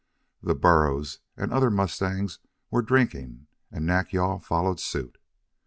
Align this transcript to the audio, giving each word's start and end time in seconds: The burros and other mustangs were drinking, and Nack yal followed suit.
The 0.41 0.55
burros 0.55 1.19
and 1.37 1.53
other 1.53 1.69
mustangs 1.69 2.39
were 2.71 2.81
drinking, 2.81 3.45
and 3.71 3.85
Nack 3.85 4.11
yal 4.13 4.39
followed 4.39 4.79
suit. 4.79 5.19